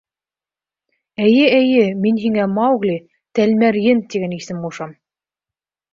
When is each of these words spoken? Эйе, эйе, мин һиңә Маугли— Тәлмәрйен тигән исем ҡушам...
Эйе, 1.25 1.43
эйе, 1.57 1.83
мин 2.05 2.17
һиңә 2.23 2.47
Маугли— 2.55 2.97
Тәлмәрйен 3.41 4.05
тигән 4.15 4.37
исем 4.39 4.65
ҡушам... 4.65 5.01